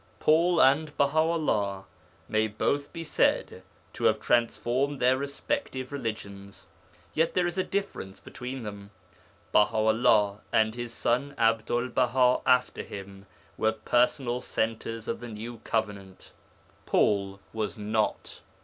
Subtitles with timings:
[0.19, 1.85] Paul and Baha 'ullah
[2.27, 3.61] may both be said
[3.93, 6.65] to have transformed their respective religions.
[7.13, 8.89] Yet there is a difference between them.
[9.51, 13.27] Baha 'ullah and his son Abdul Baha after him
[13.59, 16.31] were personal centres of the new covenant;
[16.87, 18.41] Paul was not.